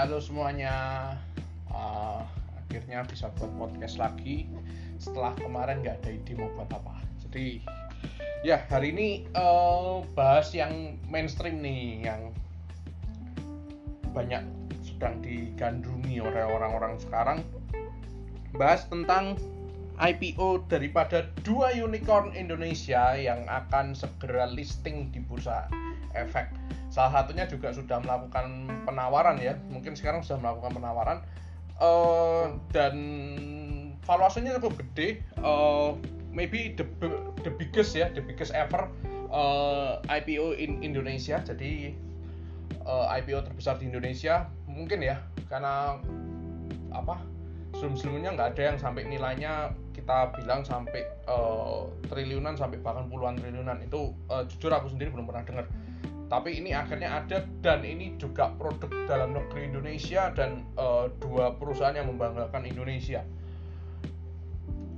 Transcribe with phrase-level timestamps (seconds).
[0.00, 1.12] halo semuanya.
[1.68, 2.24] Uh,
[2.56, 4.48] akhirnya bisa buat podcast lagi
[4.96, 7.04] setelah kemarin nggak ada ide mau buat apa.
[7.20, 7.60] Jadi
[8.40, 12.32] ya hari ini uh, bahas yang mainstream nih, yang
[14.16, 14.40] banyak
[14.80, 17.44] sedang digandrungi oleh orang-orang sekarang.
[18.56, 19.36] Bahas tentang
[20.00, 25.68] IPO daripada dua unicorn Indonesia yang akan segera listing di bursa
[26.16, 26.59] efek
[26.90, 29.54] salah satunya juga sudah melakukan penawaran ya.
[29.70, 31.18] Mungkin sekarang sudah melakukan penawaran.
[31.80, 32.94] Uh, dan
[34.04, 35.22] valuasinya cukup gede.
[35.40, 35.96] Uh,
[36.34, 36.84] maybe the
[37.46, 38.90] the biggest ya the biggest ever
[39.30, 41.38] uh, IPO in Indonesia.
[41.40, 41.94] Jadi
[42.84, 45.22] uh, IPO terbesar di Indonesia mungkin ya.
[45.46, 45.96] Karena
[46.90, 47.22] apa
[47.78, 53.78] sebelum-sebelumnya nggak ada yang sampai nilainya kita bilang sampai uh, triliunan sampai bahkan puluhan triliunan.
[53.86, 55.70] Itu uh, jujur aku sendiri belum pernah dengar
[56.30, 61.92] tapi ini akhirnya ada dan ini juga produk dalam negeri Indonesia dan uh, dua perusahaan
[61.92, 63.26] yang membanggakan Indonesia.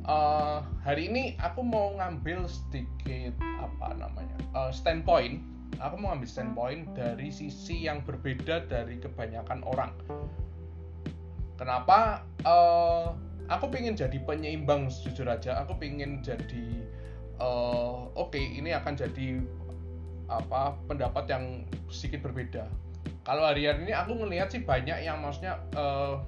[0.04, 3.32] Uh, hari ini aku mau ngambil sedikit
[3.64, 5.40] apa namanya uh, standpoint.
[5.80, 9.96] Aku mau ngambil standpoint dari sisi yang berbeda dari kebanyakan orang.
[11.56, 12.28] Kenapa?
[12.44, 13.16] Uh,
[13.48, 15.64] aku pengen jadi penyeimbang jujur aja.
[15.64, 16.84] Aku pengen jadi
[17.40, 19.40] uh, oke okay, ini akan jadi
[20.30, 21.44] apa pendapat yang
[21.88, 22.66] sedikit berbeda.
[23.22, 26.18] Kalau hari-hari ini aku melihat sih banyak yang maksudnya uh,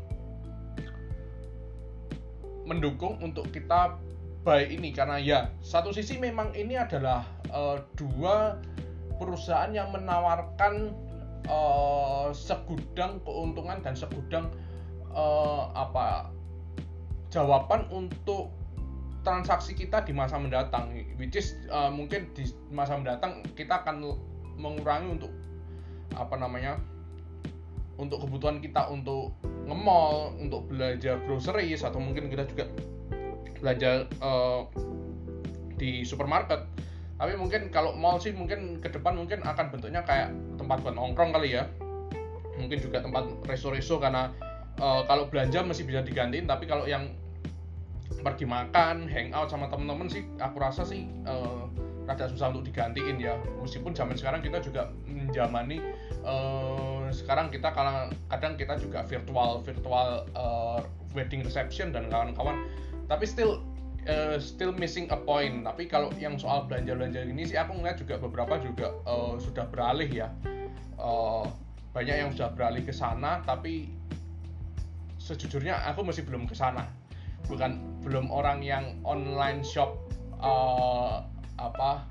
[2.64, 3.98] mendukung untuk kita
[4.44, 8.60] baik ini karena ya satu sisi memang ini adalah uh, dua
[9.16, 10.92] perusahaan yang menawarkan
[11.48, 14.52] uh, segudang keuntungan dan segudang
[15.16, 16.28] uh, apa
[17.32, 18.52] jawaban untuk
[19.24, 24.04] transaksi kita di masa mendatang which is uh, mungkin di masa mendatang kita akan
[24.60, 25.32] mengurangi untuk
[26.14, 26.78] apa namanya
[27.98, 29.34] untuk kebutuhan kita untuk
[29.64, 32.66] nge-mall, untuk belanja groceries atau mungkin kita juga
[33.62, 34.66] belanja uh,
[35.78, 36.66] di supermarket.
[37.14, 41.30] Tapi mungkin kalau mall sih mungkin ke depan mungkin akan bentuknya kayak tempat buat nongkrong
[41.30, 41.70] kali ya.
[42.58, 44.34] Mungkin juga tempat resto-resto karena
[44.82, 47.14] uh, kalau belanja masih bisa digantiin tapi kalau yang
[48.24, 51.68] pergi makan, hangout sama temen-temen sih aku rasa sih uh,
[52.08, 53.36] rada susah untuk digantiin ya.
[53.60, 55.84] Meskipun zaman sekarang kita juga menjamani
[56.24, 60.80] uh, sekarang kita kadang kadang kita juga virtual virtual uh,
[61.12, 62.64] wedding reception dan kawan-kawan.
[63.12, 63.60] Tapi still
[64.08, 65.60] uh, still missing a point.
[65.68, 70.08] Tapi kalau yang soal belanja-belanja ini sih aku ngeliat juga beberapa juga uh, sudah beralih
[70.08, 70.32] ya.
[70.96, 71.44] Uh,
[71.94, 73.86] banyak yang sudah beralih ke sana tapi
[75.22, 76.90] sejujurnya aku masih belum ke sana
[77.48, 79.96] bukan belum orang yang online shop
[80.40, 81.24] uh,
[81.56, 82.04] apa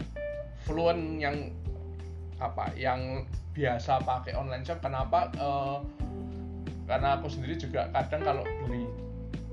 [0.66, 1.52] fluent yang
[2.42, 3.24] apa yang
[3.54, 4.82] biasa pakai online shop.
[4.82, 5.80] Kenapa uh,
[6.90, 8.84] karena aku sendiri juga kadang kalau beli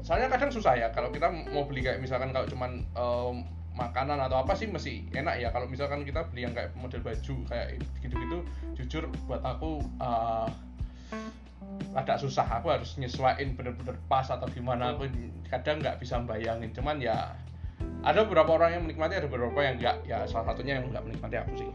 [0.00, 0.88] soalnya kadang susah ya.
[0.91, 3.44] Kalau kita mau beli kayak misalkan kalau cuman um,
[3.76, 5.48] makanan atau apa sih masih enak ya.
[5.52, 8.38] Kalau misalkan kita beli yang kayak model baju kayak gitu-gitu
[8.80, 10.48] jujur buat aku uh,
[11.94, 12.47] agak susah.
[12.60, 15.10] Aku harus nyesuaiin bener-bener pas atau gimana aku
[15.50, 16.70] kadang nggak bisa bayangin.
[16.70, 17.34] Cuman ya
[18.00, 19.97] ada beberapa orang yang menikmati ada beberapa yang nggak.
[20.06, 21.70] Ya salah satunya yang nggak menikmati aku sih.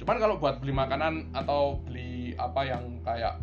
[0.00, 3.36] Cuman kalau buat beli makanan atau beli apa yang kayak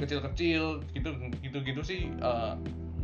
[0.00, 1.10] kecil-kecil gitu
[1.44, 2.52] gitu-gitu sih eh,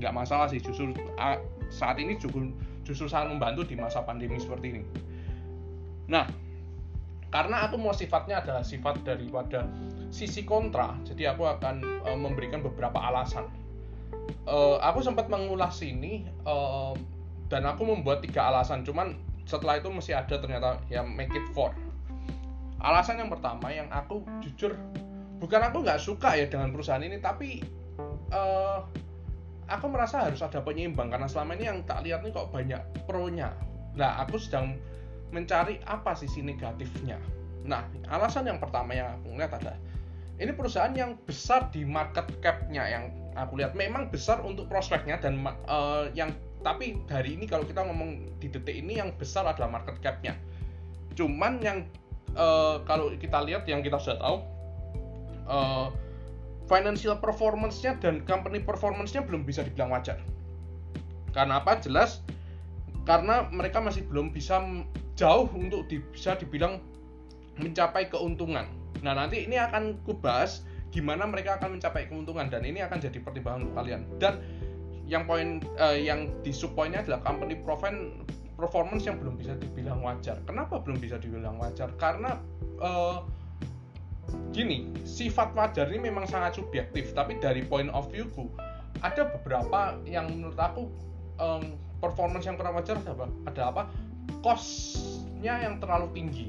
[0.01, 0.63] nggak uh, masalah sih.
[0.63, 2.55] Justru uh, saat ini justru
[2.87, 4.83] justru sangat membantu di masa pandemi seperti ini.
[6.09, 6.25] Nah
[7.29, 9.69] karena aku mau sifatnya adalah sifat daripada
[10.09, 13.49] sisi kontra jadi aku akan uh, memberikan beberapa alasan.
[14.49, 16.97] Uh, aku sempat mengulas ini uh,
[17.53, 19.17] dan aku membuat tiga alasan cuman
[19.49, 21.73] setelah itu masih ada ternyata yang make it four.
[22.81, 24.77] Alasan yang pertama yang aku jujur
[25.41, 27.61] bukan aku nggak suka ya dengan perusahaan ini tapi
[28.33, 28.85] uh,
[29.69, 33.53] aku merasa harus ada penyeimbang karena selama ini yang tak lihat nih kok banyak pro-nya.
[33.97, 34.81] Nah aku sedang
[35.31, 37.21] mencari apa sisi negatifnya.
[37.69, 39.77] Nah, alasan yang pertama yang aku lihat adalah
[40.39, 45.43] ini perusahaan yang besar di market cap-nya yang aku lihat memang besar untuk prospeknya dan
[45.67, 46.31] uh, yang
[46.63, 50.35] tapi hari ini kalau kita ngomong di detik ini yang besar adalah market cap-nya.
[51.15, 51.87] Cuman yang
[52.35, 54.37] uh, kalau kita lihat yang kita sudah tahu
[55.47, 55.87] uh,
[56.67, 60.19] financial performance-nya dan company performance-nya belum bisa dibilang wajar.
[61.35, 61.79] Karena apa?
[61.79, 62.23] Jelas
[63.09, 64.61] karena mereka masih belum bisa
[65.19, 66.79] jauh untuk di, bisa dibilang
[67.59, 68.71] mencapai keuntungan.
[69.03, 70.63] Nah, nanti ini akan kubahas
[70.95, 74.01] gimana mereka akan mencapai keuntungan dan ini akan jadi pertimbangan untuk kalian.
[74.23, 74.39] Dan
[75.11, 77.59] yang poin uh, yang di subpoinnya adalah company
[78.55, 80.39] performance yang belum bisa dibilang wajar.
[80.47, 81.91] Kenapa belum bisa dibilang wajar?
[81.99, 82.39] Karena
[82.79, 83.27] uh,
[84.53, 88.53] gini sifat wajar ini memang sangat subjektif tapi dari point of view ku
[89.01, 90.93] ada beberapa yang menurut aku
[91.41, 93.01] um, performance yang kurang wajar
[93.49, 93.89] ada apa
[94.41, 96.47] costnya yang terlalu tinggi.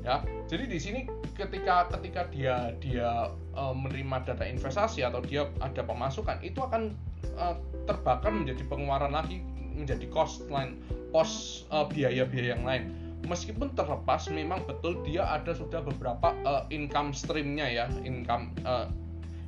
[0.00, 1.00] Ya jadi di sini
[1.38, 6.90] ketika ketika dia dia uh, menerima dana investasi atau dia ada pemasukan itu akan
[7.38, 7.54] uh,
[7.86, 10.82] terbakar menjadi pengeluaran lagi menjadi cost line
[11.14, 12.84] pos uh, biaya-biaya yang lain.
[13.30, 18.90] Meskipun terlepas memang betul dia ada sudah beberapa uh, income streamnya ya income uh,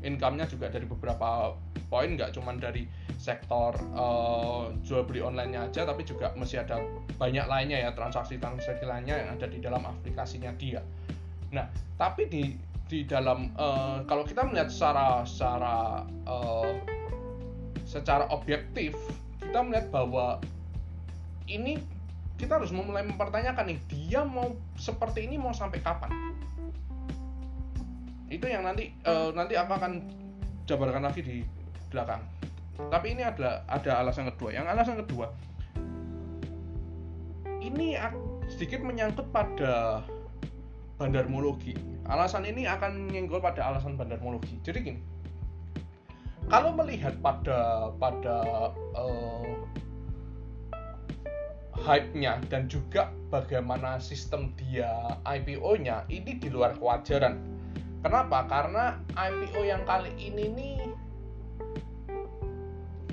[0.02, 1.54] income-nya juga dari beberapa
[1.88, 6.82] poin nggak cuma dari sektor uh, jual beli online-nya aja tapi juga masih ada
[7.16, 10.82] banyak lainnya ya transaksi-transaksi lainnya yang ada di dalam aplikasinya dia.
[11.54, 12.56] Nah, tapi di
[12.90, 16.76] di dalam uh, kalau kita melihat secara secara uh,
[17.86, 18.92] secara objektif
[19.40, 20.40] kita melihat bahwa
[21.48, 21.80] ini
[22.40, 26.10] kita harus mulai mempertanyakan nih dia mau seperti ini mau sampai kapan
[28.32, 30.08] itu yang nanti uh, nanti aku akan
[30.64, 31.36] jabarkan lagi di
[31.92, 32.24] belakang.
[32.88, 34.56] Tapi ini adalah ada alasan kedua.
[34.56, 35.28] Yang alasan kedua
[37.62, 37.94] ini
[38.50, 40.02] sedikit menyangkut pada
[40.98, 41.78] bandarmologi.
[42.10, 44.58] Alasan ini akan menyenggol pada alasan bandarmologi.
[44.66, 45.00] Jadi gini
[46.50, 48.36] kalau melihat pada pada
[48.98, 49.56] uh,
[51.72, 54.90] hype-nya dan juga bagaimana sistem dia
[55.24, 57.38] IPO-nya ini di luar kewajaran.
[58.02, 58.50] Kenapa?
[58.50, 60.76] Karena IPO yang kali ini nih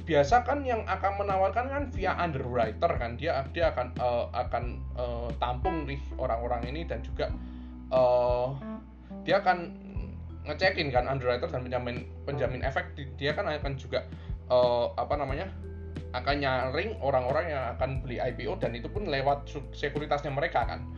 [0.10, 5.30] biasa kan yang akan menawarkan kan via underwriter kan dia dia akan uh, akan uh,
[5.38, 7.30] tampung nih orang-orang ini dan juga
[7.94, 8.58] uh,
[9.22, 9.70] dia akan
[10.50, 14.02] ngecekin kan underwriter dan penjamin penjamin efek dia kan akan juga
[14.50, 15.46] uh, apa namanya
[16.18, 19.46] akan nyaring orang-orang yang akan beli IPO dan itu pun lewat
[19.78, 20.90] sekuritasnya mereka kan.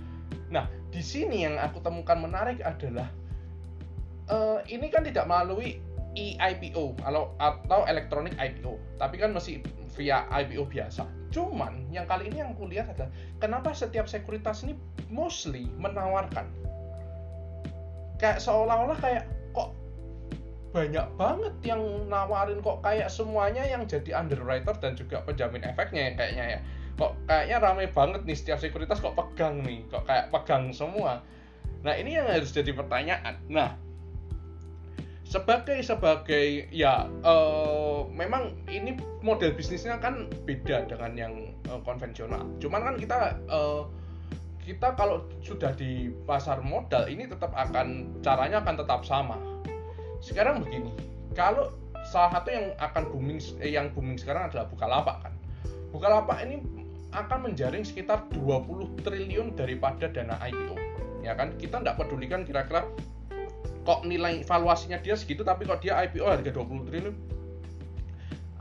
[0.48, 3.12] Nah, di sini yang aku temukan menarik adalah
[4.31, 5.83] uh, ini kan tidak melalui
[6.16, 9.63] e-IPO atau atau elektronik IPO, tapi kan masih
[9.95, 11.07] via IPO biasa.
[11.31, 14.75] Cuman yang kali ini yang aku lihat adalah kenapa setiap sekuritas ini
[15.12, 16.48] mostly menawarkan?
[18.19, 19.24] Kayak seolah-olah kayak
[20.72, 26.12] banyak banget yang nawarin kok kayak semuanya yang jadi underwriter dan juga penjamin efeknya ya
[26.16, 26.60] kayaknya ya.
[26.95, 31.19] Kok kayaknya rame banget nih setiap sekuritas kok pegang nih kok kayak pegang semua.
[31.83, 33.36] Nah ini yang harus jadi pertanyaan.
[33.51, 33.75] Nah
[35.31, 41.33] sebagai sebagai ya uh, memang ini model bisnisnya kan beda dengan yang
[41.72, 42.44] uh, konvensional.
[42.60, 43.88] Cuman kan kita uh,
[44.60, 49.39] kita kalau sudah di pasar modal ini tetap akan caranya akan tetap sama.
[50.19, 50.92] Sekarang begini
[51.31, 51.72] kalau
[52.12, 55.33] salah satu yang akan booming eh, yang booming sekarang adalah Bukalapak kan.
[55.95, 56.60] Bukalapak ini
[57.16, 60.75] akan menjaring sekitar 20 triliun daripada dana IPO
[61.24, 61.56] ya kan?
[61.56, 62.83] Kita tidak pedulikan kira-kira
[63.81, 67.16] kok nilai valuasinya dia segitu tapi kok dia IPO harga 20 triliun?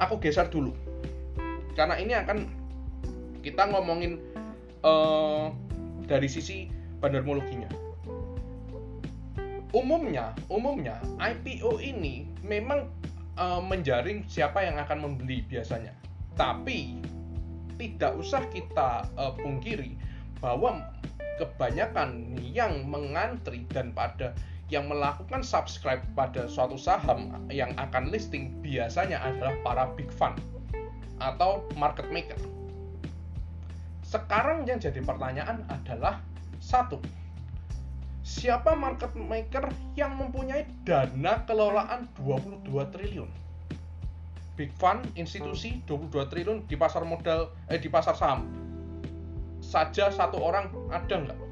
[0.00, 0.72] Aku geser dulu.
[1.76, 2.48] Karena ini akan
[3.44, 4.20] kita ngomongin
[4.84, 5.52] uh,
[6.04, 6.68] dari sisi
[7.00, 7.80] bandarmologinya
[9.70, 12.90] umumnya umumnya IPO ini memang
[13.38, 15.94] uh, menjaring siapa yang akan membeli biasanya.
[16.34, 16.98] Tapi
[17.78, 19.94] tidak usah kita uh, pungkiri
[20.42, 20.90] bahwa
[21.40, 24.36] kebanyakan yang mengantri dan pada
[24.70, 30.38] yang melakukan subscribe pada suatu saham yang akan listing biasanya adalah para big fund
[31.18, 32.38] atau market maker.
[34.06, 36.22] Sekarang yang jadi pertanyaan adalah
[36.62, 37.02] satu,
[38.22, 43.30] siapa market maker yang mempunyai dana kelolaan 22 triliun?
[44.54, 48.46] Big fund, institusi 22 triliun di pasar modal eh di pasar saham.
[49.62, 51.49] Saja satu orang ada nggak?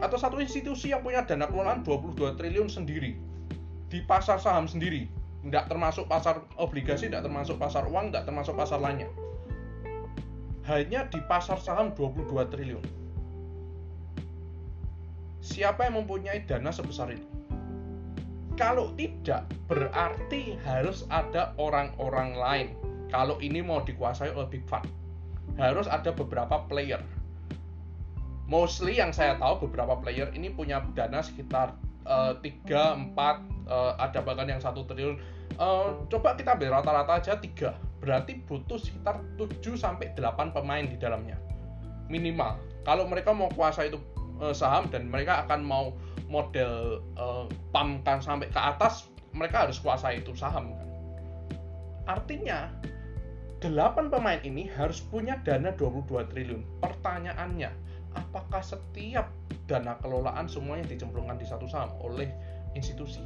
[0.00, 3.20] Atau satu institusi yang punya dana kelolaan 22 triliun sendiri
[3.92, 5.06] di pasar saham sendiri,
[5.44, 9.12] nggak termasuk pasar obligasi, nggak termasuk pasar uang, nggak termasuk pasar lainnya.
[10.64, 13.00] Hanya di pasar saham 22 triliun
[15.40, 17.26] siapa yang mempunyai dana sebesar itu?
[18.54, 22.68] Kalau tidak, berarti harus ada orang-orang lain.
[23.08, 24.84] Kalau ini mau dikuasai oleh Big Fund,
[25.56, 27.00] harus ada beberapa player.
[28.50, 34.18] Mostly yang saya tahu beberapa player ini punya dana sekitar uh, 3, 4, uh, ada
[34.26, 35.22] bahkan yang satu triliun.
[35.54, 38.02] Uh, coba kita ambil rata-rata aja 3.
[38.02, 41.38] Berarti butuh sekitar 7 sampai 8 pemain di dalamnya.
[42.10, 42.58] Minimal.
[42.82, 44.02] Kalau mereka mau kuasa itu
[44.42, 45.94] uh, saham dan mereka akan mau
[46.30, 50.88] model uh, kan sampai ke atas mereka harus kuasai itu saham kan
[52.06, 52.70] artinya
[53.60, 57.70] 8 pemain ini harus punya dana 22 triliun pertanyaannya
[58.14, 59.30] apakah setiap
[59.70, 62.30] dana kelolaan semuanya dicemplungkan di satu saham oleh
[62.74, 63.22] institusi?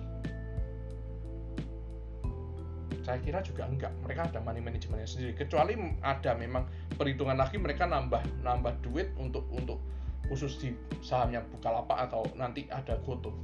[3.04, 3.92] Saya kira juga enggak.
[4.00, 5.36] Mereka ada money managementnya sendiri.
[5.36, 6.64] Kecuali ada memang
[6.96, 9.76] perhitungan lagi mereka nambah nambah duit untuk untuk
[10.24, 10.72] khusus di
[11.04, 13.36] sahamnya Bukalapak atau nanti ada Goto.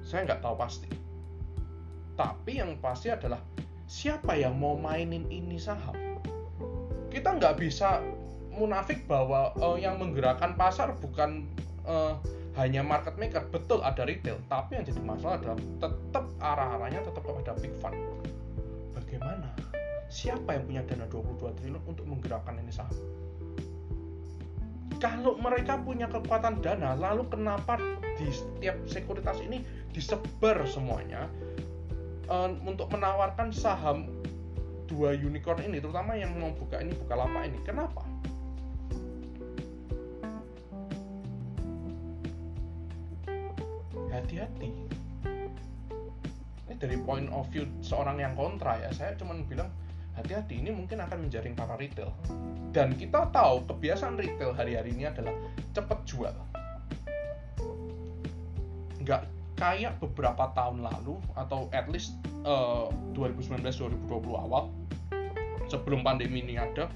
[0.00, 0.88] Saya nggak tahu pasti.
[2.16, 3.44] Tapi yang pasti adalah
[3.84, 5.92] siapa yang mau mainin ini saham?
[7.12, 8.00] Kita nggak bisa
[8.56, 11.46] munafik bahwa uh, yang menggerakkan pasar bukan
[11.84, 12.16] uh,
[12.54, 17.52] hanya market maker betul ada retail tapi yang jadi masalah adalah tetap arah-arahnya tetap kepada
[17.58, 17.98] big fund
[19.14, 19.48] bagaimana?
[20.10, 22.98] Siapa yang punya dana 22 triliun untuk menggerakkan ini saham?
[24.98, 27.78] Kalau mereka punya kekuatan dana, lalu kenapa
[28.18, 29.62] di setiap sekuritas ini
[29.94, 31.30] disebar semuanya
[32.26, 34.10] um, untuk menawarkan saham
[34.90, 37.58] dua unicorn ini, terutama yang mau buka ini buka lapak ini?
[37.62, 37.93] Kenapa?
[44.58, 44.94] Hati-hati
[46.84, 49.70] dari point of view seorang yang kontra ya saya cuma bilang
[50.14, 52.12] hati-hati ini mungkin akan menjaring para retail.
[52.74, 55.34] Dan kita tahu kebiasaan retail hari-hari ini adalah
[55.74, 56.34] cepat jual.
[59.02, 64.70] Nggak kayak beberapa tahun lalu atau at least uh, 2019-2020 awal
[65.70, 66.90] sebelum pandemi ini ada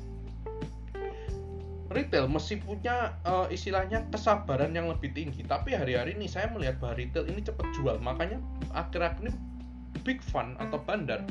[1.89, 5.41] retail mesti punya uh, istilahnya kesabaran yang lebih tinggi.
[5.45, 7.97] Tapi hari-hari ini saya melihat bahwa retail ini cepat jual.
[8.01, 8.39] Makanya
[8.77, 9.33] akhir-akhir ini
[10.05, 11.25] big fund atau bandar.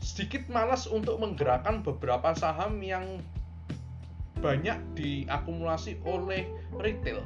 [0.00, 3.20] Sedikit malas untuk menggerakkan beberapa saham yang
[4.40, 6.48] banyak diakumulasi oleh
[6.80, 7.20] retail.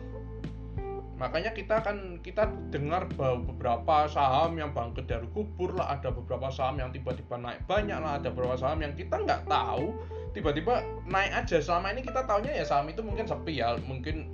[1.20, 6.48] Makanya kita akan kita dengar bahwa beberapa saham yang bangkit dari kubur lah, ada beberapa
[6.48, 10.00] saham yang tiba-tiba naik banyak lah, ada beberapa saham yang kita nggak tahu
[10.30, 11.58] tiba-tiba naik aja.
[11.58, 14.30] Selama ini kita tahunya ya saham itu mungkin sepi ya, mungkin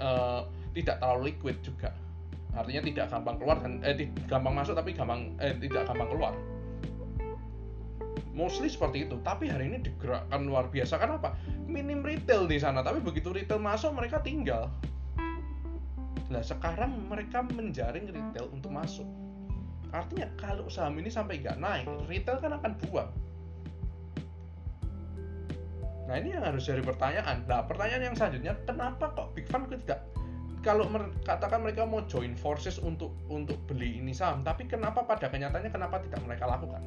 [0.00, 1.92] uh, tidak terlalu liquid juga.
[2.56, 6.32] Artinya tidak gampang keluar dan eh gampang masuk tapi gampang eh tidak gampang keluar.
[8.36, 9.16] Mostly seperti itu.
[9.24, 11.00] Tapi hari ini digerakkan luar biasa.
[11.00, 11.36] Kenapa
[11.68, 12.84] minim retail di sana.
[12.84, 14.72] Tapi begitu retail masuk mereka tinggal.
[16.28, 19.08] Nah sekarang mereka menjaring retail untuk masuk.
[19.92, 23.08] Artinya kalau saham ini sampai nggak naik retail kan akan buang
[26.06, 30.06] nah ini yang harus jadi pertanyaan nah pertanyaan yang selanjutnya kenapa kok big fund tidak
[30.66, 30.90] kalau
[31.22, 36.02] katakan mereka mau join forces untuk untuk beli ini saham, tapi kenapa pada kenyataannya kenapa
[36.02, 36.82] tidak mereka lakukan?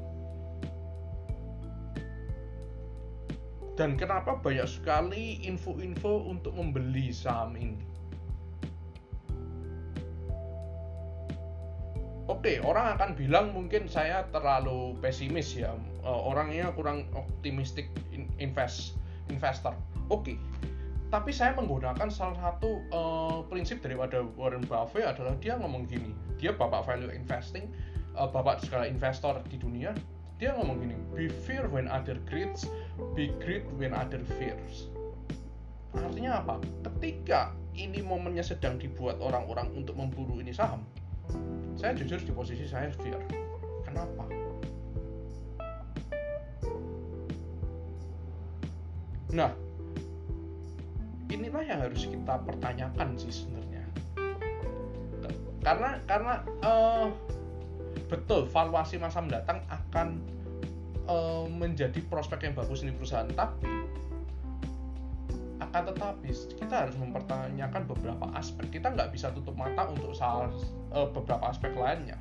[3.80, 7.80] Dan kenapa banyak sekali info-info untuk membeli saham ini?
[12.28, 15.72] Oke, orang akan bilang mungkin saya terlalu pesimis ya,
[16.04, 17.88] eh, orangnya kurang optimistik
[18.44, 18.99] invest
[19.30, 19.74] investor.
[20.10, 20.36] Oke,
[21.14, 26.14] tapi saya menggunakan salah satu uh, prinsip daripada Warren Buffett adalah dia ngomong gini.
[26.42, 27.70] Dia bapak value investing
[28.20, 29.96] uh, bapak segala investor di dunia
[30.40, 32.64] dia ngomong gini be fear when other greeds
[33.16, 34.88] be greed when other fears.
[35.92, 36.56] Artinya apa?
[36.86, 40.84] Ketika ini momennya sedang dibuat orang-orang untuk memburu ini saham
[41.76, 43.20] saya jujur di posisi saya fear.
[43.84, 44.39] Kenapa
[49.30, 49.54] nah
[51.30, 53.86] inilah yang harus kita pertanyakan sih sebenarnya.
[55.62, 56.34] Karena karena
[56.66, 57.08] uh,
[58.10, 60.18] betul valuasi masa mendatang akan
[61.06, 63.70] uh, menjadi prospek yang bagus ini perusahaan tapi
[65.60, 68.82] akan tetapi kita harus mempertanyakan beberapa aspek.
[68.82, 70.50] Kita nggak bisa tutup mata untuk salah
[70.90, 72.18] uh, beberapa aspek lainnya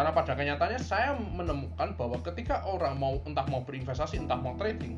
[0.00, 4.96] karena pada kenyataannya saya menemukan bahwa ketika orang mau entah mau berinvestasi entah mau trading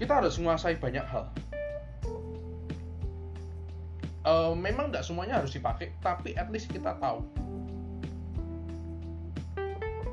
[0.00, 1.28] kita harus menguasai banyak hal.
[4.24, 7.20] Uh, memang tidak semuanya harus dipakai tapi at least kita tahu.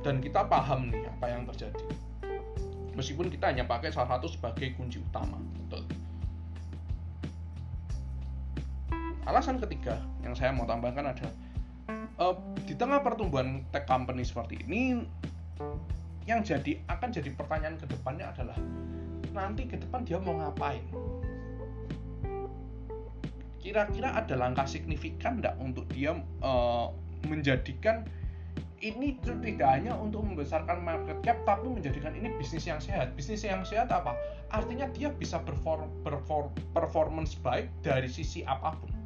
[0.04, 1.88] Dan kita paham nih apa yang terjadi.
[3.00, 5.84] Meskipun kita hanya pakai salah satu sebagai kunci utama betul.
[9.24, 11.32] Alasan ketiga yang saya mau tambahkan adalah
[12.20, 15.01] uh, di tengah pertumbuhan tech company seperti ini
[16.24, 18.58] yang jadi akan jadi pertanyaan ke depannya adalah
[19.34, 20.84] nanti ke depan dia mau ngapain?
[23.60, 26.91] Kira-kira ada langkah signifikan tidak untuk dia uh,
[27.27, 28.03] menjadikan
[28.84, 33.15] ini tidak hanya untuk membesarkan market cap tapi menjadikan ini bisnis yang sehat?
[33.15, 34.20] Bisnis yang sehat apa?
[34.51, 39.02] Artinya dia bisa perform, perform performance baik dari sisi apa pun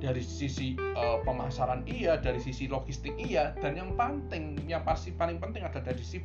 [0.00, 5.36] dari sisi uh, pemasaran iya dari sisi logistik iya dan yang penting yang pasti paling
[5.36, 6.24] penting ada dari sisi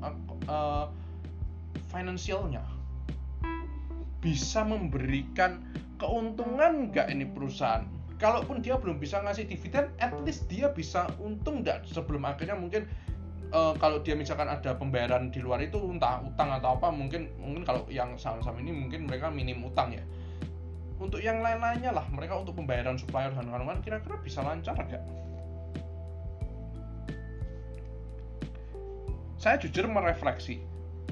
[0.00, 0.14] uh,
[0.46, 0.86] uh,
[1.90, 2.78] finansialnya
[4.18, 5.62] bisa memberikan
[5.98, 7.86] keuntungan nggak ini perusahaan?
[8.18, 11.86] Kalaupun dia belum bisa ngasih dividen at least dia bisa untung nggak?
[11.86, 12.90] Sebelum akhirnya mungkin
[13.54, 17.62] uh, kalau dia misalkan ada pembayaran di luar itu entah utang atau apa mungkin mungkin
[17.62, 20.02] kalau yang saham-saham ini mungkin mereka minim utang ya
[20.98, 25.02] untuk yang lain-lainnya lah mereka untuk pembayaran supplier dan kawan-kawan kira-kira bisa lancar gak?
[29.38, 30.58] saya jujur merefleksi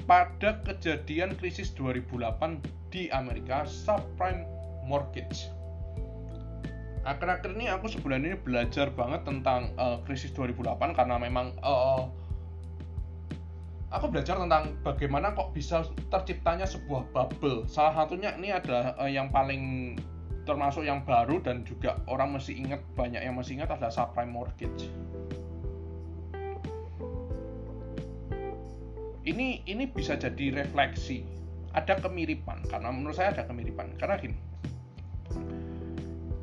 [0.03, 4.43] pada kejadian krisis 2008 di Amerika subprime
[4.83, 5.47] mortgage
[7.07, 12.11] akhir-akhir ini aku sebulan ini belajar banget tentang uh, krisis 2008 karena memang uh,
[13.91, 17.65] aku belajar tentang bagaimana kok bisa terciptanya sebuah bubble.
[17.69, 19.95] Salah satunya ini adalah uh, yang paling
[20.47, 24.87] termasuk yang baru dan juga orang masih ingat banyak yang masih ingat adalah subprime mortgage.
[29.27, 31.27] Ini ini bisa jadi refleksi.
[31.75, 34.37] Ada kemiripan karena menurut saya ada kemiripan karena gini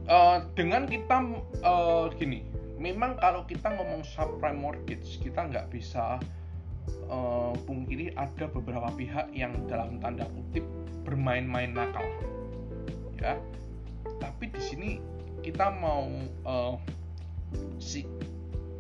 [0.09, 1.17] uh, dengan kita
[1.65, 2.45] uh, gini
[2.77, 6.21] memang kalau kita ngomong subprime mortgage kita nggak bisa
[7.09, 10.65] uh, pungkiri ada beberapa pihak yang dalam tanda kutip
[11.05, 12.05] bermain-main nakal.
[13.21, 13.41] Ya.
[14.21, 14.91] Tapi di sini
[15.45, 16.09] kita mau
[16.49, 16.77] uh,
[17.77, 18.09] si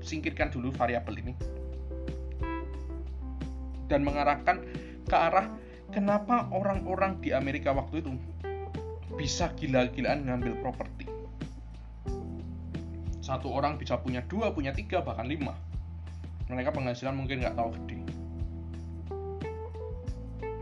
[0.04, 1.34] singkirkan dulu variabel ini.
[3.88, 4.64] Dan mengarahkan
[5.04, 5.52] ke arah
[5.92, 8.16] kenapa orang-orang di Amerika waktu itu
[9.14, 11.06] bisa gila-gilaan ngambil properti.
[13.24, 15.56] Satu orang bisa punya dua, punya tiga, bahkan lima.
[16.48, 17.98] Mereka penghasilan mungkin nggak tahu gede.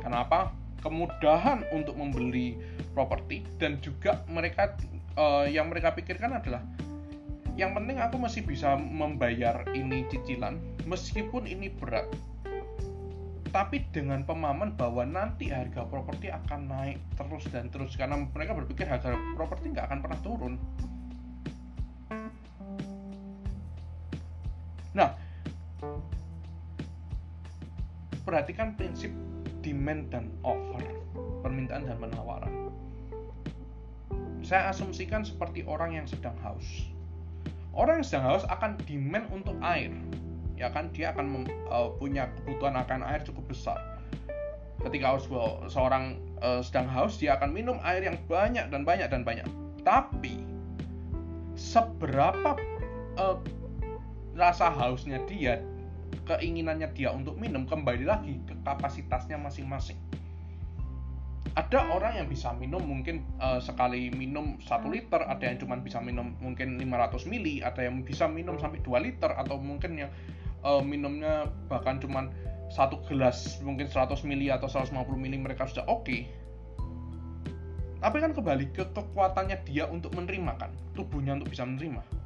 [0.02, 0.54] Kenapa?
[0.82, 2.58] Kemudahan untuk membeli
[2.92, 4.74] properti dan juga mereka
[5.14, 6.62] uh, yang mereka pikirkan adalah
[7.52, 10.56] yang penting aku masih bisa membayar ini cicilan
[10.88, 12.08] meskipun ini berat
[13.52, 18.88] tapi dengan pemahaman bahwa nanti harga properti akan naik terus dan terus karena mereka berpikir
[18.88, 20.54] harga properti nggak akan pernah turun
[24.92, 25.16] Nah,
[28.32, 29.12] perhatikan prinsip
[29.60, 30.80] demand dan offer,
[31.44, 32.72] permintaan dan penawaran.
[34.40, 36.88] Saya asumsikan seperti orang yang sedang haus.
[37.76, 39.92] Orang yang sedang haus akan demand untuk air,
[40.56, 43.76] ya kan dia akan uh, punya kebutuhan akan air cukup besar.
[44.80, 45.20] Ketika
[45.68, 49.46] seorang uh, sedang haus, dia akan minum air yang banyak dan banyak dan banyak.
[49.84, 50.40] Tapi
[51.52, 52.56] seberapa
[53.20, 53.36] uh,
[54.32, 55.60] rasa hausnya dia
[56.28, 59.98] keinginannya dia untuk minum kembali lagi ke kapasitasnya masing-masing.
[61.52, 66.00] Ada orang yang bisa minum mungkin uh, sekali minum satu liter ada yang cuma bisa
[66.00, 70.10] minum mungkin 500 mili ada yang bisa minum sampai 2 liter atau mungkin yang
[70.64, 72.32] uh, minumnya bahkan cuma
[72.72, 76.08] satu gelas mungkin 100 mili atau 150 mili mereka sudah oke.
[76.08, 76.20] Okay.
[78.00, 82.21] tapi kan kembali ke kekuatannya dia untuk menerima kan tubuhnya untuk bisa menerima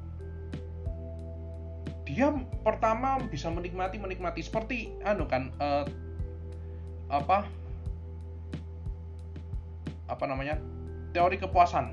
[2.07, 2.31] dia
[2.63, 5.83] pertama bisa menikmati menikmati seperti anu kan uh,
[7.11, 7.47] apa?
[10.07, 10.63] Apa namanya?
[11.11, 11.91] Teori kepuasan.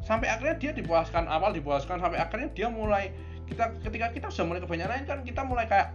[0.00, 3.12] Sampai akhirnya dia dipuaskan awal dipuaskan sampai akhirnya dia mulai
[3.44, 5.92] kita ketika kita sudah mulai kebanyakan kan kita mulai kayak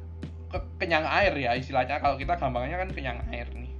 [0.53, 1.97] ke, kenyang air ya istilahnya.
[1.97, 3.73] Kalau kita gampangnya kan kenyang air nih.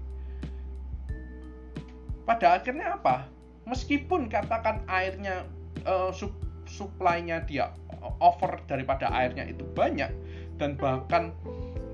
[2.26, 3.30] Pada akhirnya apa?
[3.70, 5.46] Meskipun katakan airnya
[5.86, 6.34] uh, sup,
[6.69, 7.73] supply-nya dia
[8.21, 10.13] over daripada airnya itu banyak
[10.62, 11.34] dan bahkan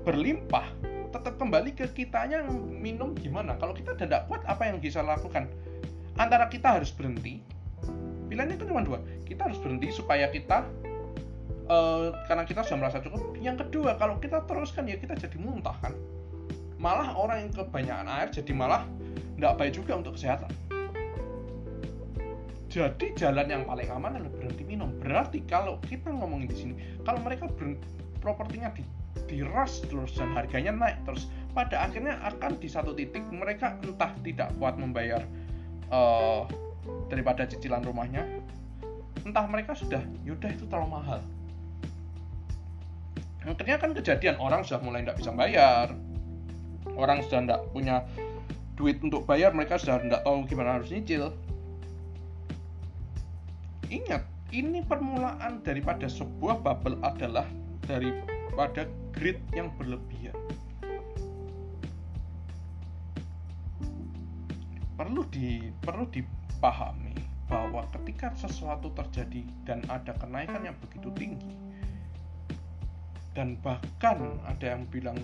[0.04, 0.68] berlimpah
[1.10, 3.56] tetap kembali ke kitanya minum gimana?
[3.56, 5.48] Kalau kita tidak kuat apa yang bisa lakukan?
[6.20, 7.40] Antara kita harus berhenti
[8.26, 10.66] pilihan itu cuma dua kita harus berhenti supaya kita
[11.70, 13.32] uh, karena kita sudah merasa cukup.
[13.40, 15.96] Yang kedua kalau kita teruskan ya kita jadi muntah kan?
[16.76, 18.84] Malah orang yang kebanyakan air jadi malah
[19.36, 20.65] tidak baik juga untuk kesehatan
[22.76, 24.92] jadi jalan yang paling aman adalah berhenti minum.
[25.00, 26.74] Berarti kalau kita ngomongin di sini,
[27.08, 27.48] kalau mereka
[28.20, 28.84] propertinya di
[29.24, 34.52] diras terus dan harganya naik terus, pada akhirnya akan di satu titik mereka entah tidak
[34.60, 35.24] kuat membayar
[35.88, 36.44] uh,
[37.08, 38.28] daripada cicilan rumahnya,
[39.24, 41.20] entah mereka sudah yaudah itu terlalu mahal.
[43.40, 45.96] Akhirnya kan kejadian orang sudah mulai tidak bisa bayar,
[46.92, 48.04] orang sudah tidak punya
[48.76, 51.32] duit untuk bayar, mereka sudah tidak tahu gimana harus nyicil
[53.86, 57.46] Ingat, ini permulaan daripada sebuah bubble adalah
[57.86, 60.34] daripada grid yang berlebihan.
[64.96, 67.14] Perlu di perlu dipahami
[67.46, 71.54] bahwa ketika sesuatu terjadi dan ada kenaikan yang begitu tinggi
[73.38, 75.20] dan bahkan ada yang bilang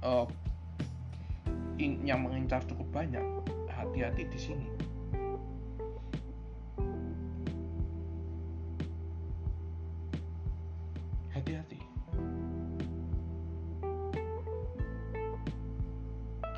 [0.00, 0.24] uh,
[1.76, 3.20] yang mengincar cukup banyak
[3.68, 4.68] hati-hati di sini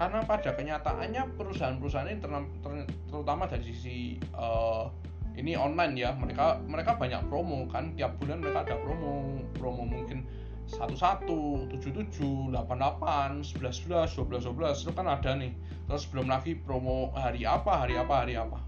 [0.09, 2.16] karena pada kenyataannya perusahaan-perusahaan ini
[3.12, 4.88] terutama dari sisi uh,
[5.37, 10.25] ini online ya mereka mereka banyak promo kan tiap bulan mereka ada promo promo mungkin
[10.73, 10.97] 11,
[11.77, 15.53] 77, 88, 11, 11, 12, 12 itu kan ada nih.
[15.88, 18.61] Terus belum lagi promo hari apa hari apa hari apa.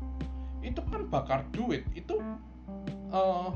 [0.60, 2.20] Itu kan bakar duit itu
[3.16, 3.52] uh,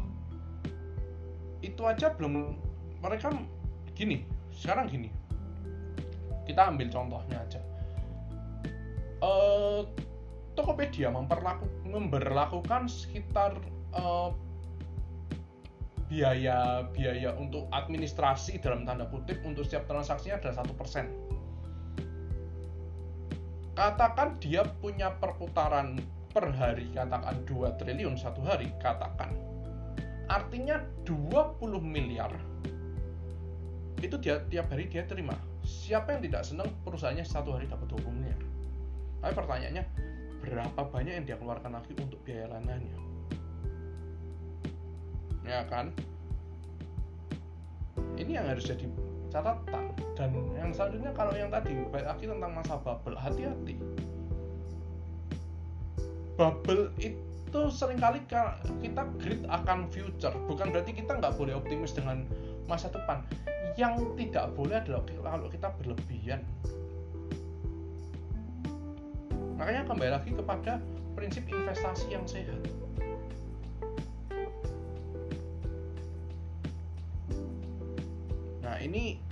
[1.60, 2.56] itu aja belum
[3.04, 3.28] mereka
[3.92, 4.24] gini
[4.56, 5.12] sekarang gini.
[6.48, 7.63] Kita ambil contohnya aja
[9.24, 9.82] uh,
[10.54, 13.58] Tokopedia memperlaku, memberlakukan sekitar
[13.90, 14.30] uh,
[16.06, 21.10] biaya biaya untuk administrasi dalam tanda kutip untuk setiap transaksinya adalah satu persen.
[23.74, 25.98] Katakan dia punya perputaran
[26.30, 29.34] per hari katakan 2 triliun satu hari katakan.
[30.30, 32.30] Artinya 20 miliar.
[33.98, 35.34] Itu dia tiap hari dia terima.
[35.66, 38.53] Siapa yang tidak senang perusahaannya satu hari dapat 20 miliar
[39.24, 39.84] tapi pertanyaannya
[40.44, 42.76] berapa banyak yang dia keluarkan lagi untuk biaya lainnya
[45.44, 45.92] ya kan?
[48.16, 48.88] Ini yang harus jadi
[49.28, 49.92] catatan.
[50.16, 53.76] Dan yang selanjutnya kalau yang tadi baik lagi tentang masa bubble hati-hati.
[56.34, 58.24] Bubble itu sering kali
[58.80, 60.32] kita grid akan future.
[60.48, 62.24] Bukan berarti kita nggak boleh optimis dengan
[62.64, 63.20] masa depan.
[63.74, 66.40] Yang tidak boleh adalah kalau kita berlebihan
[69.54, 70.82] makanya kembali lagi kepada
[71.14, 72.58] prinsip investasi yang sehat.
[78.66, 79.22] Nah ini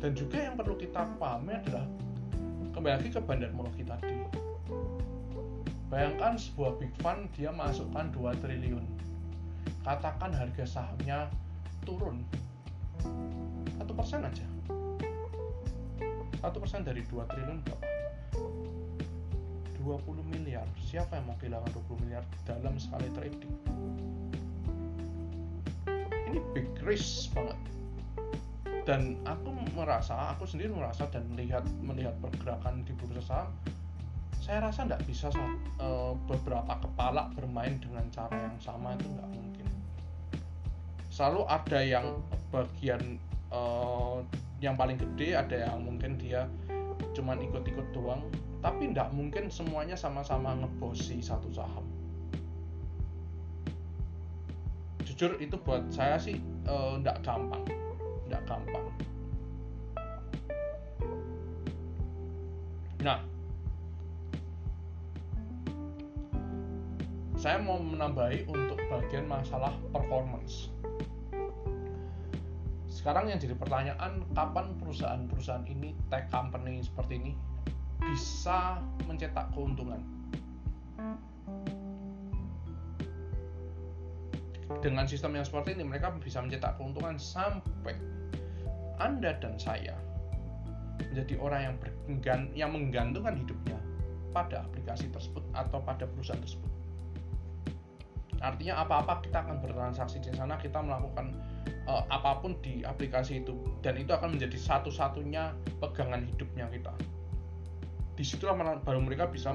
[0.00, 1.84] dan juga yang perlu kita pahami adalah
[2.72, 4.16] kembali lagi ke bandarmologi tadi.
[5.92, 8.84] Bayangkan sebuah big fund dia masukkan 2 triliun.
[9.86, 11.30] Katakan harga sahamnya
[11.86, 12.26] turun.
[13.78, 14.55] Satu persen aja
[16.40, 17.86] satu persen dari 2 triliun berapa
[19.86, 20.66] 20 miliar.
[20.82, 23.54] Siapa yang mau kehilangan 20 miliar dalam sekali trading?
[26.26, 27.58] Ini big risk banget.
[28.86, 33.50] Dan aku merasa aku sendiri merasa dan melihat melihat pergerakan di bursa saham
[34.46, 35.26] saya rasa tidak bisa
[35.82, 39.66] uh, beberapa kepala bermain dengan cara yang sama itu nggak mungkin.
[41.10, 42.22] Selalu ada yang
[42.54, 43.18] bagian
[43.50, 44.22] uh,
[44.64, 46.48] yang paling gede ada yang mungkin dia
[47.12, 48.24] cuman ikut-ikut doang.
[48.64, 51.84] Tapi tidak mungkin semuanya sama-sama ngebosi satu saham.
[55.06, 57.62] Jujur itu buat saya sih tidak uh, gampang.
[58.26, 58.86] Tidak gampang.
[63.04, 63.20] Nah.
[67.36, 70.72] Saya mau menambahi untuk bagian masalah performance
[73.06, 77.32] sekarang yang jadi pertanyaan kapan perusahaan-perusahaan ini tech company seperti ini
[78.02, 80.02] bisa mencetak keuntungan
[84.82, 87.94] dengan sistem yang seperti ini mereka bisa mencetak keuntungan sampai
[88.98, 89.94] Anda dan saya
[90.98, 93.78] menjadi orang yang bergan, yang menggantungkan hidupnya
[94.34, 96.74] pada aplikasi tersebut atau pada perusahaan tersebut.
[98.42, 101.30] Artinya apa-apa kita akan bertransaksi di sana, kita melakukan
[101.86, 106.94] uh, apa pun di aplikasi itu dan itu akan menjadi satu-satunya pegangan hidupnya kita.
[108.16, 109.52] Di situlah baru mereka bisa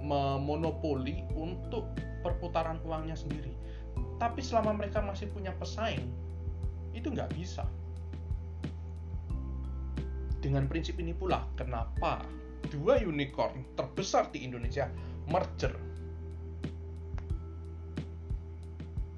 [0.00, 1.88] memonopoli untuk
[2.20, 3.60] perputaran uangnya sendiri
[4.20, 6.04] tapi selama mereka masih punya pesaing,
[6.92, 7.64] itu nggak bisa.
[10.44, 12.20] Dengan prinsip ini pula, kenapa
[12.68, 14.92] dua unicorn terbesar di Indonesia
[15.32, 15.72] merger?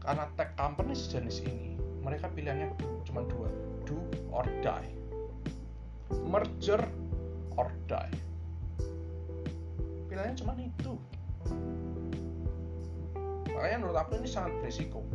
[0.03, 1.72] Karena tech company sejenis ini,
[2.03, 2.75] mereka pilihannya
[3.07, 3.49] cuma dua,
[3.87, 3.97] do
[4.35, 4.91] or die.
[6.27, 6.83] Merger
[7.57, 8.15] or die.
[10.11, 10.93] Pilihannya cuma itu
[13.63, 15.07] makanya menurut aku ini sangat berisiko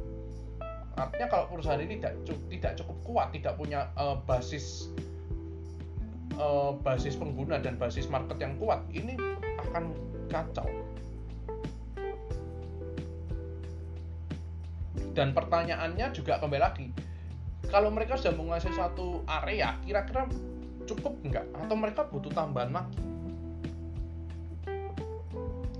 [0.95, 4.87] artinya kalau perusahaan ini tidak cukup, tidak cukup kuat tidak punya uh, basis
[6.39, 9.19] uh, basis pengguna dan basis market yang kuat ini
[9.67, 9.91] akan
[10.31, 10.63] kacau
[15.17, 16.93] dan pertanyaannya juga kembali lagi
[17.73, 20.29] kalau mereka sudah menguasai satu area kira-kira
[20.87, 21.45] cukup nggak?
[21.51, 23.01] Atau mereka butuh tambahan lagi?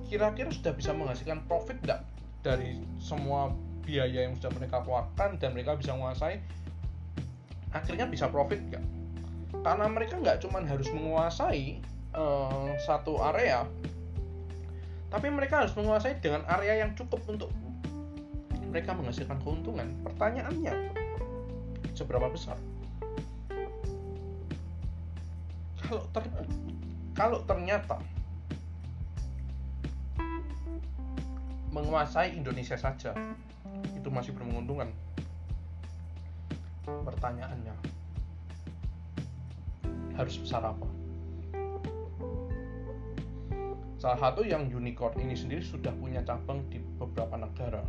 [0.10, 2.02] Kira-kira sudah bisa menghasilkan profit nggak
[2.44, 3.56] dari semua
[3.88, 6.44] biaya yang sudah mereka keluarkan dan mereka bisa menguasai?
[7.72, 8.84] Akhirnya bisa profit nggak?
[9.64, 11.80] Karena mereka nggak cuma harus menguasai
[12.18, 13.64] uh, satu area
[15.08, 17.48] tapi mereka harus menguasai dengan area yang cukup untuk
[18.72, 19.88] mereka menghasilkan keuntungan.
[20.04, 20.74] Pertanyaannya
[21.96, 22.60] seberapa besar?
[25.88, 26.24] Kalau ter
[27.16, 27.98] kalau ternyata
[31.72, 33.16] menguasai Indonesia saja
[33.96, 34.92] itu masih bermenguntungkan
[36.86, 37.76] pertanyaannya
[40.18, 40.88] harus besar apa?
[43.98, 47.82] Salah satu yang unicorn ini sendiri sudah punya cabang di beberapa negara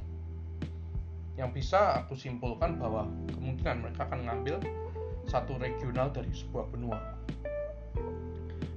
[1.38, 4.59] yang bisa aku simpulkan bahwa kemungkinan mereka akan mengambil
[5.31, 6.98] satu regional dari sebuah benua.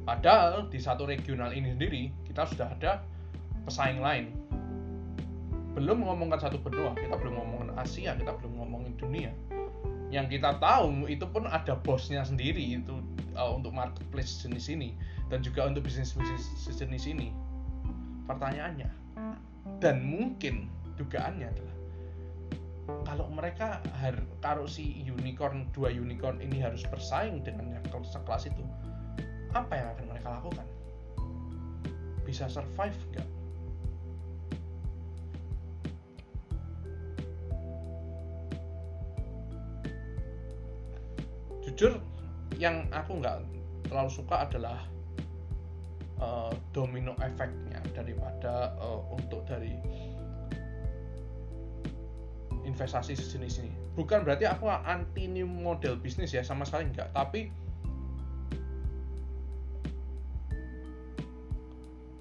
[0.06, 3.02] Padahal di satu regional ini sendiri kita sudah ada
[3.66, 4.30] pesaing lain.
[5.74, 9.34] Belum ngomongkan satu benua kita belum ngomongin Asia kita belum ngomongin dunia.
[10.14, 12.94] Yang kita tahu itu pun ada bosnya sendiri itu
[13.34, 14.94] uh, untuk marketplace jenis ini
[15.34, 17.34] dan juga untuk bisnis bisnis sejenis ini.
[18.30, 18.92] Pertanyaannya
[19.82, 20.70] dan mungkin
[21.00, 21.71] dugaannya adalah
[23.06, 23.82] kalau mereka
[24.42, 28.64] kalau si unicorn dua unicorn ini harus bersaing dengan yang sekelas itu
[29.52, 30.68] apa yang akan mereka lakukan?
[32.24, 33.28] Bisa survive gak
[41.82, 41.98] jujur
[42.62, 43.42] yang aku nggak
[43.90, 44.86] terlalu suka adalah
[46.22, 49.82] uh, domino efeknya daripada uh, untuk dari
[52.72, 53.72] investasi sejenis ini.
[54.00, 57.12] Bukan berarti aku anti new model bisnis ya sama sekali enggak.
[57.12, 57.52] Tapi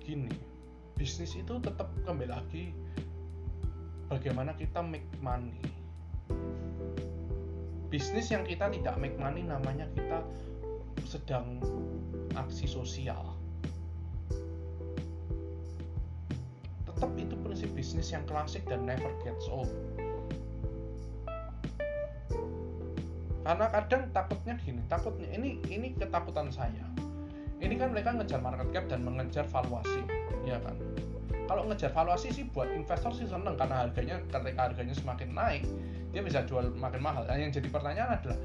[0.02, 0.34] gini
[0.98, 2.74] bisnis itu tetap kembali lagi
[4.10, 5.54] bagaimana kita make money.
[7.90, 10.26] Bisnis yang kita tidak make money namanya kita
[11.06, 11.62] sedang
[12.34, 13.38] aksi sosial.
[16.86, 19.70] Tetap itu prinsip bisnis yang klasik dan never gets old
[23.50, 26.86] karena kadang takutnya gini takutnya ini ini ketakutan saya.
[27.58, 30.06] Ini kan mereka ngejar market cap dan mengejar valuasi
[30.46, 30.78] ya kan?
[31.50, 35.66] Kalau ngejar valuasi sih buat investor sih seneng karena harganya ketika harganya semakin naik
[36.14, 37.26] dia bisa jual makin mahal.
[37.26, 38.38] Dan yang jadi pertanyaan adalah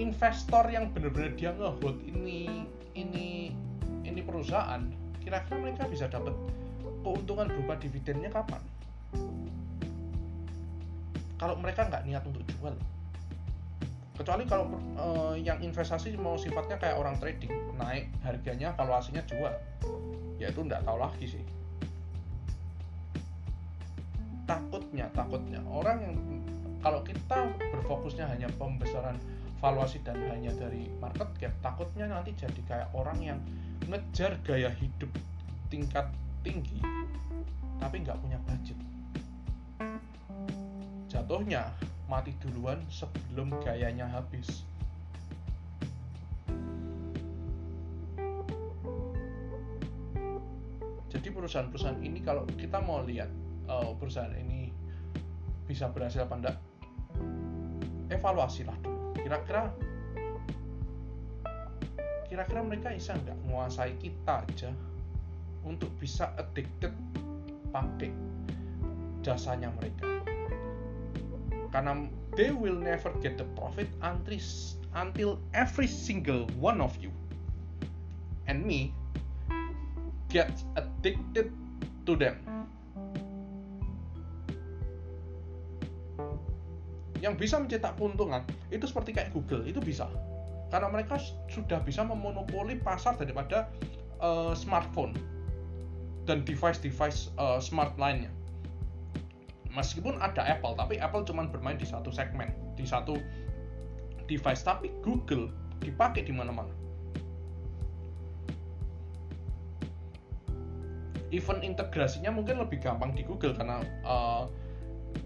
[0.00, 2.64] investor yang benar-benar dia ngehold ini
[2.96, 3.52] ini
[4.00, 4.80] ini perusahaan
[5.20, 6.32] kira-kira mereka bisa dapat
[7.04, 8.64] keuntungan berupa dividennya kapan?
[11.36, 12.72] Kalau mereka nggak niat untuk jual
[14.18, 19.54] kecuali kalau uh, yang investasi mau sifatnya kayak orang trading naik harganya valuasinya jual.
[20.42, 21.44] Ya itu nggak tahu lagi sih.
[24.42, 25.62] Takutnya takutnya.
[25.70, 26.14] Orang yang
[26.82, 29.14] kalau kita berfokusnya hanya pembesaran
[29.62, 33.38] valuasi dan hanya dari market cap takutnya nanti jadi kayak orang yang
[33.90, 35.10] ngejar gaya hidup
[35.66, 36.06] tingkat
[36.46, 36.78] tinggi
[37.78, 38.78] tapi nggak punya budget.
[41.06, 41.70] Jatuhnya
[42.08, 44.64] mati duluan sebelum gayanya habis.
[51.12, 53.28] Jadi perusahaan-perusahaan ini kalau kita mau lihat
[53.68, 54.72] uh, perusahaan ini
[55.68, 56.56] bisa berhasil apa enggak
[58.08, 59.12] evaluasilah dulu.
[59.20, 59.68] Kira-kira
[62.28, 64.70] kira-kira mereka bisa nggak menguasai kita aja
[65.64, 66.92] untuk bisa addicted
[67.68, 68.12] pakai
[69.20, 70.27] jasanya mereka
[71.68, 73.88] karena they will never get the profit
[74.94, 77.12] until every single one of you
[78.48, 78.92] and me
[80.32, 81.52] gets addicted
[82.08, 82.40] to them.
[87.18, 90.06] Yang bisa mencetak keuntungan itu seperti kayak Google itu bisa.
[90.68, 93.66] Karena mereka sudah bisa memonopoli pasar daripada
[94.20, 95.16] uh, smartphone
[96.28, 98.28] dan device-device uh, smart lainnya
[99.72, 103.16] meskipun ada Apple tapi Apple cuma bermain di satu segmen di satu
[104.28, 104.62] device.
[104.62, 105.50] Tapi Google
[105.80, 106.70] dipakai di mana-mana.
[111.28, 114.48] Even integrasinya mungkin lebih gampang di Google karena uh,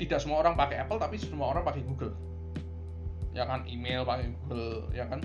[0.02, 2.14] tidak semua orang pakai Apple tapi semua orang pakai Google.
[3.34, 5.22] Ya kan email pakai Google ya kan?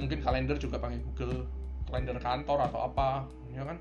[0.00, 1.44] Mungkin kalender juga pakai Google
[1.84, 3.76] kalender kantor atau apa ya kan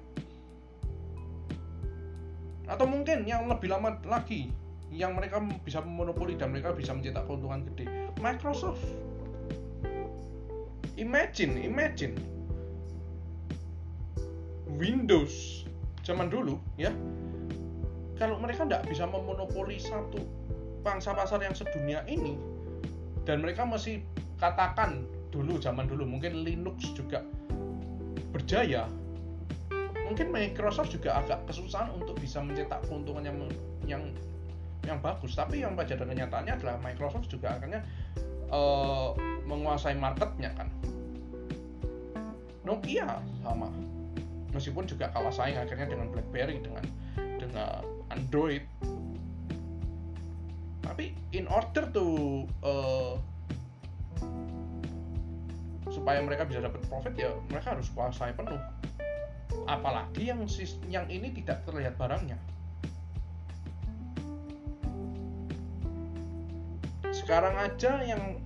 [2.74, 4.50] atau mungkin yang lebih lama lagi
[4.90, 7.86] yang mereka bisa memonopoli dan mereka bisa mencetak keuntungan gede.
[8.18, 8.82] Microsoft.
[10.98, 12.18] Imagine imagine.
[14.74, 15.66] Windows
[16.02, 16.90] zaman dulu ya.
[18.18, 20.22] Kalau mereka tidak bisa memonopoli satu
[20.82, 22.38] pangsa pasar yang sedunia ini
[23.26, 24.02] dan mereka masih
[24.38, 27.26] katakan dulu zaman dulu mungkin Linux juga
[28.30, 28.86] berjaya
[30.08, 33.38] mungkin Microsoft juga agak kesusahan untuk bisa mencetak keuntungan yang
[33.88, 34.04] yang
[34.84, 35.36] yang bagus.
[35.36, 37.82] Tapi yang pada kenyataannya adalah Microsoft juga akhirnya
[38.52, 39.16] uh,
[39.48, 40.68] menguasai marketnya kan.
[42.64, 43.72] Nokia sama.
[44.54, 46.86] Meskipun juga kalah saing akhirnya dengan BlackBerry dengan
[47.40, 47.82] dengan
[48.14, 48.64] Android.
[50.84, 52.06] Tapi in order to
[52.62, 53.18] uh,
[55.90, 58.58] supaya mereka bisa dapat profit ya mereka harus kuasai penuh
[59.66, 60.44] apalagi yang
[60.90, 62.38] yang ini tidak terlihat barangnya.
[67.14, 68.42] Sekarang aja yang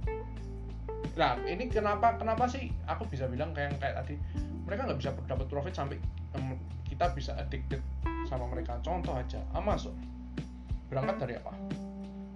[1.18, 4.22] nah ini kenapa kenapa sih aku bisa bilang kayak kayak tadi
[4.70, 5.98] mereka nggak bisa dapat profit sampai
[6.38, 6.54] um,
[6.86, 7.82] kita bisa addicted
[8.30, 8.78] sama mereka.
[8.86, 9.98] Contoh aja Amazon.
[10.92, 11.54] Berangkat dari apa?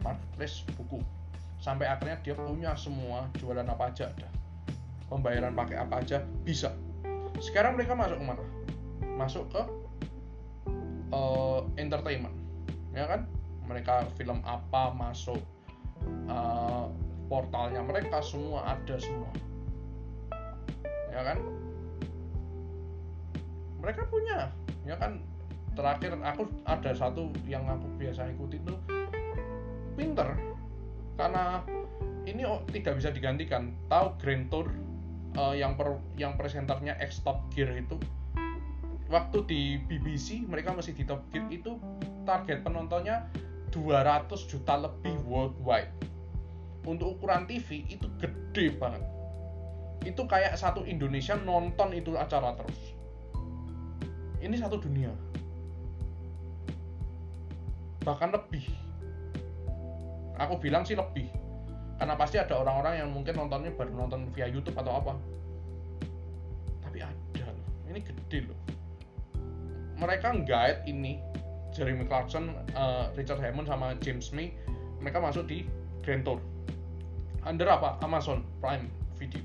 [0.02, 1.04] Marketplace buku.
[1.62, 4.30] Sampai akhirnya dia punya semua jualan apa aja ada.
[5.12, 6.74] Pembayaran pakai apa aja bisa.
[7.38, 8.44] Sekarang mereka masuk ke mana
[9.22, 9.62] masuk ke
[11.14, 12.34] uh, entertainment
[12.90, 13.30] ya kan?
[13.70, 15.38] Mereka film apa masuk
[16.26, 16.90] uh,
[17.30, 19.30] portalnya mereka semua ada semua
[21.14, 21.38] ya kan?
[23.86, 24.50] Mereka punya
[24.90, 25.22] ya kan?
[25.72, 28.76] Terakhir aku ada satu yang aku biasa ikuti tuh
[29.96, 30.36] pinter
[31.16, 31.64] karena
[32.26, 33.72] ini oh, tidak bisa digantikan.
[33.88, 34.68] Tahu Grand Tour
[35.40, 37.96] uh, yang per, yang presenternya X Top Gear itu
[39.12, 41.76] waktu di BBC mereka masih di Top Gear itu
[42.24, 43.28] target penontonnya
[43.76, 45.92] 200 juta lebih worldwide.
[46.88, 49.04] Untuk ukuran TV itu gede banget.
[50.02, 52.80] Itu kayak satu Indonesia nonton itu acara terus.
[54.42, 55.14] Ini satu dunia.
[58.02, 58.66] Bahkan lebih.
[60.42, 61.30] Aku bilang sih lebih.
[62.02, 65.14] Karena pasti ada orang-orang yang mungkin nontonnya baru nonton via YouTube atau apa.
[66.82, 67.70] Tapi ada loh.
[67.94, 68.61] Ini gede loh
[70.02, 71.22] mereka guide ini
[71.72, 74.52] Jeremy Clarkson, uh, Richard Hammond sama James May
[75.00, 75.64] mereka masuk di
[76.02, 76.42] Grand Tour.
[77.46, 78.02] Under apa?
[78.02, 79.42] Amazon Prime Video.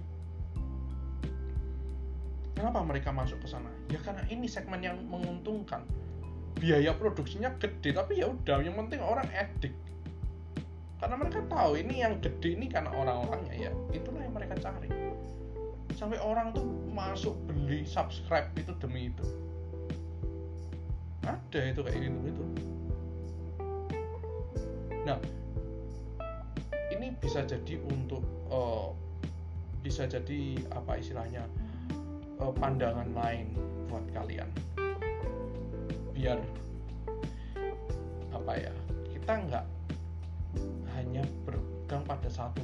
[2.57, 3.69] Kenapa mereka masuk ke sana?
[3.92, 5.85] Ya karena ini segmen yang menguntungkan.
[6.57, 9.77] Biaya produksinya gede tapi ya udah yang penting orang edik
[10.97, 14.88] karena mereka tahu ini yang gede ini karena orang-orangnya ya itulah yang mereka cari.
[15.92, 19.46] Sampai orang tuh masuk beli subscribe itu demi itu
[21.27, 22.45] ada itu kayak gitu gitu.
[25.03, 25.19] Nah
[26.95, 28.95] ini bisa jadi untuk uh,
[29.83, 31.47] bisa jadi apa istilahnya
[32.39, 33.55] uh, pandangan lain
[33.91, 34.49] buat kalian.
[36.15, 36.39] Biar
[38.33, 38.73] apa ya
[39.11, 39.67] kita nggak
[40.97, 42.62] hanya berpegang pada satu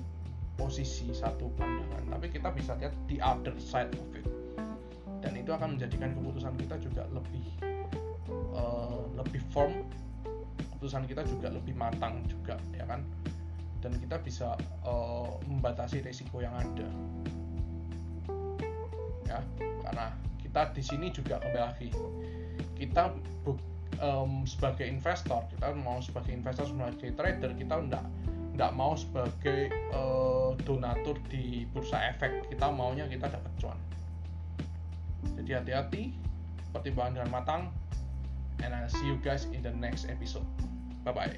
[0.55, 4.27] posisi satu pandangan tapi kita bisa lihat the other side of it.
[5.23, 7.72] Dan itu akan menjadikan keputusan kita juga lebih
[8.53, 9.85] uh, lebih firm
[10.57, 13.03] keputusan kita juga lebih matang juga ya kan?
[13.83, 14.55] Dan kita bisa
[14.87, 16.89] uh, membatasi risiko yang ada.
[19.27, 19.39] Ya
[19.83, 20.07] karena
[20.39, 21.89] kita di sini juga kembali lagi.
[22.79, 23.11] Kita
[24.03, 28.05] um, sebagai investor kita mau sebagai investor sebagai trader kita tidak
[28.53, 32.53] nggak mau sebagai uh, donatur di bursa efek.
[32.53, 33.79] Kita maunya kita dapat cuan.
[35.41, 36.03] Jadi hati-hati
[36.75, 37.63] pertimbangan dengan matang
[38.63, 40.47] and I'll see you guys in the next episode.
[41.05, 41.37] Bye bye